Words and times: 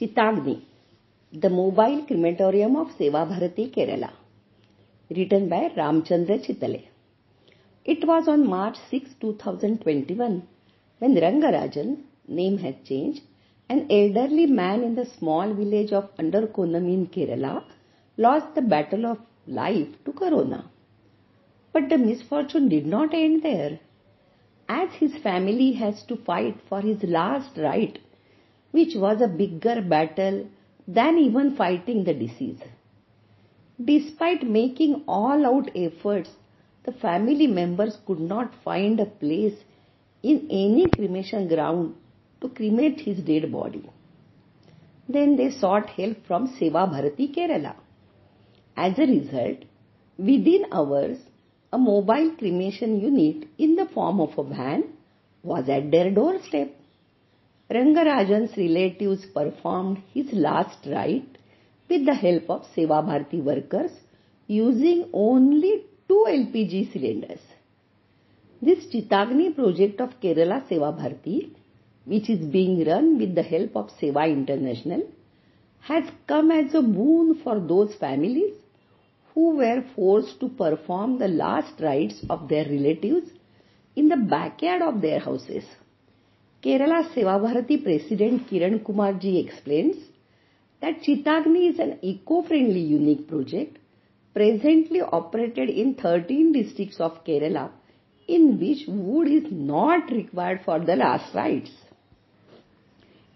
Chitagni, 0.00 0.62
the 1.30 1.50
mobile 1.50 2.06
crematorium 2.06 2.74
of 2.74 2.88
Seva 2.98 3.28
Bharati, 3.28 3.70
Kerala. 3.70 4.10
Written 5.10 5.50
by 5.50 5.70
Ramchandra 5.76 6.38
Chitale. 6.42 6.88
It 7.84 8.06
was 8.06 8.26
on 8.26 8.48
March 8.48 8.78
6, 8.90 9.10
2021, 9.20 10.42
when 11.00 11.14
Rangarajan, 11.16 11.98
name 12.26 12.56
had 12.56 12.82
changed, 12.82 13.20
an 13.68 13.88
elderly 13.90 14.46
man 14.46 14.82
in 14.82 14.94
the 14.94 15.04
small 15.04 15.52
village 15.52 15.92
of 15.92 16.08
Andorkonam 16.16 16.88
in 16.88 17.06
Kerala, 17.08 17.62
lost 18.16 18.54
the 18.54 18.62
battle 18.62 19.04
of 19.04 19.18
life 19.46 20.02
to 20.06 20.14
Corona. 20.14 20.64
But 21.74 21.90
the 21.90 21.98
misfortune 21.98 22.70
did 22.70 22.86
not 22.86 23.12
end 23.12 23.42
there. 23.42 23.78
As 24.66 24.94
his 24.94 25.14
family 25.18 25.72
has 25.72 26.02
to 26.04 26.16
fight 26.16 26.56
for 26.70 26.80
his 26.80 27.02
last 27.02 27.58
rite 27.58 27.98
which 28.70 28.94
was 28.94 29.20
a 29.20 29.28
bigger 29.28 29.80
battle 29.82 30.46
than 30.86 31.18
even 31.18 31.56
fighting 31.56 32.04
the 32.04 32.14
disease. 32.14 32.60
Despite 33.82 34.42
making 34.42 35.04
all 35.06 35.46
out 35.46 35.70
efforts, 35.74 36.30
the 36.84 36.92
family 36.92 37.46
members 37.46 37.98
could 38.06 38.20
not 38.20 38.52
find 38.64 39.00
a 39.00 39.06
place 39.06 39.58
in 40.22 40.46
any 40.50 40.86
cremation 40.88 41.48
ground 41.48 41.94
to 42.40 42.48
cremate 42.48 43.00
his 43.00 43.18
dead 43.18 43.50
body. 43.52 43.88
Then 45.08 45.36
they 45.36 45.50
sought 45.50 45.90
help 45.90 46.26
from 46.26 46.48
Seva 46.48 46.90
Bharati 46.90 47.28
Kerala. 47.28 47.74
As 48.76 48.98
a 48.98 49.06
result, 49.06 49.64
within 50.18 50.66
hours, 50.72 51.18
a 51.72 51.78
mobile 51.78 52.34
cremation 52.38 53.00
unit 53.00 53.48
in 53.58 53.76
the 53.76 53.86
form 53.86 54.20
of 54.20 54.36
a 54.38 54.44
van 54.44 54.84
was 55.42 55.68
at 55.68 55.90
their 55.90 56.10
doorstep. 56.10 56.79
Rangarajan's 57.70 58.56
relatives 58.56 59.24
performed 59.26 60.02
his 60.12 60.32
last 60.32 60.84
rite 60.86 61.38
with 61.88 62.04
the 62.04 62.14
help 62.14 62.50
of 62.50 62.66
Seva 62.74 63.04
Bharati 63.06 63.40
workers 63.40 63.92
using 64.48 65.08
only 65.12 65.84
two 66.08 66.24
LPG 66.28 66.92
cylinders. 66.92 67.38
This 68.60 68.86
Chitagni 68.86 69.54
project 69.54 70.00
of 70.00 70.20
Kerala 70.20 70.66
Seva 70.68 70.96
Bharati, 70.96 71.54
which 72.06 72.28
is 72.28 72.44
being 72.44 72.84
run 72.84 73.18
with 73.18 73.36
the 73.36 73.44
help 73.44 73.76
of 73.76 73.90
Seva 74.00 74.28
International, 74.28 75.04
has 75.82 76.10
come 76.26 76.50
as 76.50 76.74
a 76.74 76.82
boon 76.82 77.36
for 77.44 77.60
those 77.60 77.94
families 77.94 78.54
who 79.34 79.56
were 79.58 79.84
forced 79.94 80.40
to 80.40 80.48
perform 80.48 81.18
the 81.20 81.28
last 81.28 81.80
rites 81.80 82.20
of 82.28 82.48
their 82.48 82.64
relatives 82.64 83.30
in 83.94 84.08
the 84.08 84.16
backyard 84.16 84.82
of 84.82 85.00
their 85.00 85.20
houses. 85.20 85.64
Kerala 86.62 87.08
Seva 87.14 87.40
Bharati 87.40 87.78
President 87.78 88.46
Kiran 88.46 88.80
Kumarji 88.84 89.42
explains 89.42 89.96
that 90.82 91.00
Chitagni 91.00 91.70
is 91.70 91.78
an 91.78 91.98
eco-friendly 92.02 92.80
unique 92.80 93.26
project 93.26 93.78
presently 94.34 95.00
operated 95.00 95.70
in 95.70 95.94
13 95.94 96.52
districts 96.52 97.00
of 97.00 97.24
Kerala 97.24 97.70
in 98.28 98.60
which 98.60 98.84
wood 98.86 99.28
is 99.28 99.50
not 99.50 100.10
required 100.10 100.60
for 100.62 100.78
the 100.78 100.96
last 100.96 101.34
rites. 101.34 101.70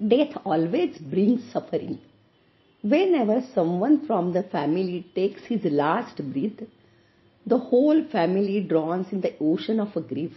Death 0.06 0.36
always 0.44 0.98
brings 0.98 1.50
suffering. 1.50 1.98
Whenever 2.82 3.40
someone 3.54 4.06
from 4.06 4.34
the 4.34 4.42
family 4.42 5.06
takes 5.14 5.42
his 5.44 5.64
last 5.64 6.18
breath, 6.18 6.68
the 7.46 7.56
whole 7.56 8.04
family 8.12 8.60
drowns 8.60 9.06
in 9.12 9.22
the 9.22 9.34
ocean 9.40 9.80
of 9.80 9.94
grief. 10.08 10.32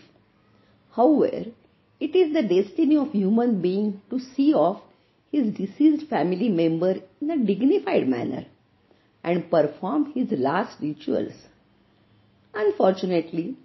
However, 0.91 1.51
it 1.99 2.15
is 2.15 2.33
the 2.33 2.43
destiny 2.43 2.97
of 2.97 3.11
human 3.11 3.61
being 3.61 4.01
to 4.09 4.19
see 4.19 4.53
off 4.53 4.81
his 5.31 5.53
deceased 5.53 6.07
family 6.09 6.49
member 6.49 6.95
in 7.21 7.31
a 7.31 7.45
dignified 7.45 8.07
manner 8.07 8.45
and 9.23 9.49
perform 9.49 10.11
his 10.13 10.31
last 10.31 10.79
rituals. 10.81 11.33
Unfortunately, 12.53 13.57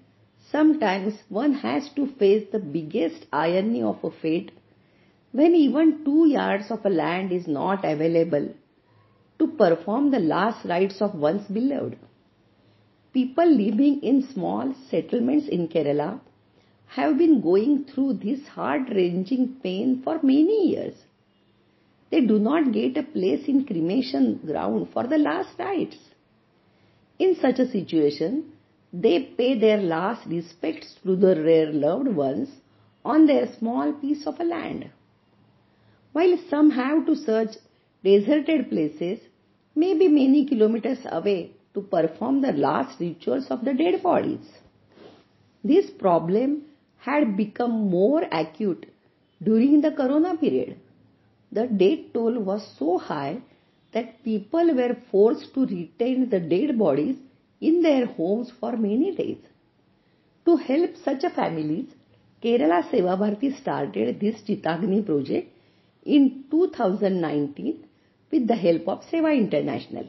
sometimes 0.50 1.14
one 1.28 1.54
has 1.54 1.88
to 1.96 2.06
face 2.16 2.46
the 2.50 2.58
biggest 2.58 3.26
irony 3.32 3.82
of 3.82 4.02
a 4.02 4.10
fate 4.10 4.50
when 5.32 5.54
even 5.54 6.04
two 6.04 6.28
yards 6.28 6.70
of 6.70 6.84
a 6.84 6.90
land 6.90 7.32
is 7.32 7.46
not 7.46 7.84
available 7.84 8.48
to 9.38 9.46
perform 9.48 10.10
the 10.10 10.18
last 10.18 10.64
rites 10.66 11.00
of 11.00 11.14
one's 11.14 11.46
beloved. 11.48 11.98
People 13.12 13.46
living 13.46 14.00
in 14.02 14.26
small 14.32 14.74
settlements 14.90 15.48
in 15.48 15.68
Kerala 15.68 16.20
have 16.94 17.16
been 17.16 17.40
going 17.40 17.84
through 17.84 18.12
this 18.14 18.46
heart-wrenching 18.48 19.56
pain 19.62 20.02
for 20.04 20.16
many 20.22 20.68
years. 20.70 20.94
They 22.10 22.20
do 22.20 22.38
not 22.38 22.72
get 22.72 22.98
a 22.98 23.02
place 23.02 23.48
in 23.48 23.64
cremation 23.64 24.40
ground 24.44 24.88
for 24.92 25.06
the 25.06 25.16
last 25.16 25.58
rites. 25.58 25.96
In 27.18 27.36
such 27.40 27.58
a 27.58 27.70
situation, 27.70 28.52
they 28.92 29.20
pay 29.38 29.58
their 29.58 29.78
last 29.78 30.26
respects 30.26 30.98
to 31.02 31.16
their 31.16 31.42
rare 31.42 31.72
loved 31.72 32.08
ones 32.08 32.50
on 33.04 33.26
their 33.26 33.46
small 33.58 33.94
piece 33.94 34.26
of 34.26 34.38
a 34.38 34.44
land. 34.44 34.90
While 36.12 36.36
some 36.50 36.70
have 36.72 37.06
to 37.06 37.16
search 37.16 37.56
deserted 38.04 38.68
places, 38.68 39.20
maybe 39.74 40.08
many 40.08 40.46
kilometers 40.46 40.98
away 41.06 41.52
to 41.72 41.80
perform 41.80 42.42
the 42.42 42.52
last 42.52 43.00
rituals 43.00 43.46
of 43.48 43.64
the 43.64 43.72
dead 43.72 44.02
bodies. 44.02 44.46
This 45.64 45.88
problem 45.90 46.64
had 47.04 47.36
become 47.36 47.72
more 47.90 48.22
acute 48.30 48.86
during 49.42 49.80
the 49.80 49.90
corona 49.90 50.36
period. 50.36 50.76
The 51.50 51.66
death 51.66 52.12
toll 52.14 52.38
was 52.50 52.66
so 52.78 52.98
high 52.98 53.40
that 53.92 54.22
people 54.24 54.74
were 54.74 54.96
forced 55.10 55.52
to 55.54 55.66
retain 55.66 56.30
the 56.30 56.40
dead 56.40 56.78
bodies 56.78 57.16
in 57.60 57.82
their 57.82 58.06
homes 58.06 58.52
for 58.60 58.76
many 58.76 59.14
days. 59.14 59.38
To 60.46 60.56
help 60.56 60.96
such 61.04 61.24
families, 61.34 61.88
Kerala 62.42 62.82
Seva 62.90 63.18
Bharati 63.18 63.54
started 63.56 64.20
this 64.20 64.40
Chitagni 64.42 65.04
project 65.04 65.48
in 66.04 66.44
2019 66.50 67.84
with 68.30 68.48
the 68.48 68.56
help 68.56 68.88
of 68.88 69.04
Seva 69.10 69.36
International. 69.36 70.06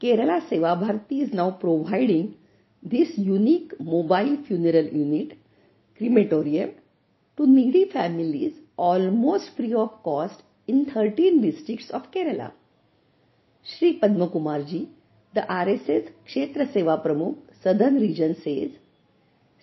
Kerala 0.00 0.40
Seva 0.48 0.78
Bharati 0.80 1.22
is 1.22 1.32
now 1.32 1.50
providing 1.50 2.34
this 2.82 3.16
unique 3.16 3.72
mobile 3.80 4.38
funeral 4.46 4.86
unit 4.86 5.36
crematorium 5.96 6.70
to 7.36 7.46
needy 7.46 7.88
families 7.90 8.54
almost 8.76 9.56
free 9.56 9.74
of 9.74 10.02
cost 10.02 10.42
in 10.66 10.84
13 10.86 11.40
districts 11.40 11.90
of 11.90 12.10
Kerala. 12.10 12.52
Shri 13.62 13.98
Padma 13.98 14.28
Kumarji, 14.28 14.88
the 15.34 15.42
RSS 15.42 16.10
Kshetra 16.26 16.72
Seva 16.72 17.02
Pramukh, 17.04 17.36
Southern 17.62 17.96
Region 17.96 18.34
says, 18.42 18.70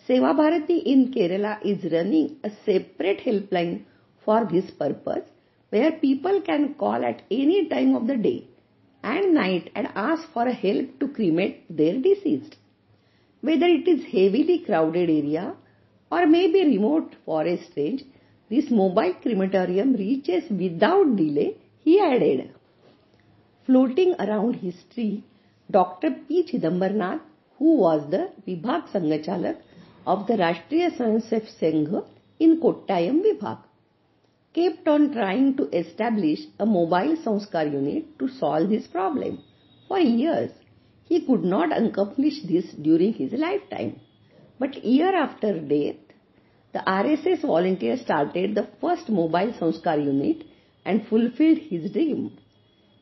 Seva 0.08 0.36
Bharati 0.36 0.80
in 0.80 1.14
Kerala 1.14 1.60
is 1.66 1.92
running 1.92 2.38
a 2.44 2.50
separate 2.66 3.20
helpline 3.20 3.84
for 4.26 4.48
this 4.52 4.70
purpose 4.72 5.30
where 5.70 5.92
people 5.94 6.42
can 6.42 6.74
call 6.76 7.04
at 7.04 7.22
any 7.32 7.68
time 7.70 7.96
of 7.96 8.08
the 8.08 8.18
day 8.18 8.48
and 9.04 9.34
night 9.34 9.70
and 9.76 9.88
ask 9.96 10.28
for 10.34 10.46
help 10.50 11.00
to 11.00 11.08
cremate 11.08 11.66
their 11.70 12.00
deceased. 12.00 12.58
Whether 13.42 13.66
it 13.66 13.88
is 13.88 14.06
heavily 14.06 14.60
crowded 14.66 15.10
area 15.10 15.56
or 16.14 16.26
maybe 16.28 16.60
remote 16.74 17.16
forest 17.26 17.70
range, 17.78 18.04
this 18.50 18.70
mobile 18.70 19.14
crematorium 19.22 19.94
reaches 19.94 20.44
without 20.64 21.16
delay, 21.16 21.58
he 21.80 22.00
added. 22.00 22.52
Floating 23.66 24.14
around 24.20 24.54
his 24.66 24.76
tree, 24.94 25.24
Dr. 25.72 26.12
P. 26.28 26.44
Chidambarnath, 26.50 27.22
who 27.58 27.78
was 27.78 28.02
the 28.12 28.24
Vibhag 28.48 28.90
Sanghchalak 28.94 29.58
of 30.06 30.28
the 30.28 30.36
Rashtriya 30.44 30.90
Swayamsevak 30.98 31.48
Sangh 31.60 32.06
in 32.40 32.60
Kottayam 32.62 33.22
Vibhag, 33.26 33.60
kept 34.54 34.88
on 34.88 35.12
trying 35.14 35.56
to 35.58 35.70
establish 35.82 36.42
a 36.60 36.66
mobile 36.66 37.16
Sanskar 37.26 37.66
unit 37.72 38.20
to 38.20 38.28
solve 38.28 38.70
this 38.70 38.86
problem. 38.88 39.40
For 39.88 40.00
years, 40.00 40.52
he 41.06 41.26
could 41.26 41.44
not 41.44 41.76
accomplish 41.82 42.44
this 42.44 42.66
during 42.74 43.14
his 43.14 43.34
lifetime. 43.34 44.00
But 44.60 44.84
year 44.86 45.16
after 45.16 45.60
death, 45.60 46.03
the 46.74 46.80
RSS 46.80 47.42
volunteer 47.42 47.98
started 47.98 48.56
the 48.56 48.68
first 48.82 49.10
mobile 49.10 49.54
Sanskar 49.60 50.04
unit 50.04 50.44
and 50.86 51.08
fulfilled 51.08 51.60
his 51.60 51.92
dream. 51.92 52.32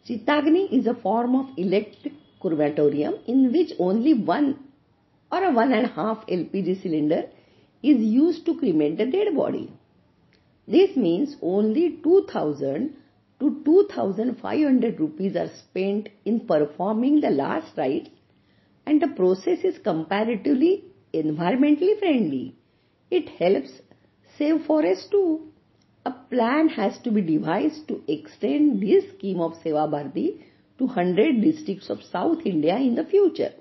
Chitagni 0.07 0.71
is 0.77 0.87
a 0.87 0.93
form 0.93 1.35
of 1.35 1.57
electric 1.57 2.13
crematorium 2.41 3.15
in 3.27 3.51
which 3.53 3.71
only 3.79 4.13
one 4.13 4.59
or 5.31 5.43
a 5.43 5.51
one 5.51 5.71
and 5.71 5.85
a 5.85 5.89
half 5.89 6.25
LPG 6.27 6.81
cylinder 6.83 7.23
is 7.81 7.97
used 7.97 8.45
to 8.45 8.57
cremate 8.57 8.97
the 8.97 9.05
dead 9.05 9.33
body. 9.35 9.71
This 10.67 10.95
means 10.95 11.37
only 11.41 11.99
2000 12.03 12.93
to 13.39 13.61
2500 13.65 14.99
rupees 14.99 15.35
are 15.35 15.49
spent 15.59 16.09
in 16.25 16.41
performing 16.41 17.21
the 17.21 17.29
last 17.29 17.77
rites 17.77 18.09
and 18.85 19.01
the 19.01 19.07
process 19.07 19.59
is 19.63 19.77
comparatively 19.79 20.83
environmentally 21.13 21.97
friendly. 21.99 22.55
It 23.11 23.29
helps 23.29 23.81
save 24.37 24.65
forests 24.65 25.07
too. 25.11 25.51
a 26.05 26.11
plan 26.11 26.69
has 26.69 26.97
to 26.99 27.11
be 27.11 27.21
devised 27.21 27.87
to 27.87 28.01
extend 28.07 28.81
this 28.81 29.03
scheme 29.13 29.39
of 29.39 29.53
Seva 29.63 29.83
Bharti 29.87 30.43
to 30.77 30.85
100 30.85 31.41
districts 31.41 31.89
of 31.91 32.01
South 32.03 32.45
India 32.45 32.77
in 32.77 32.95
the 32.95 33.03
future. 33.03 33.53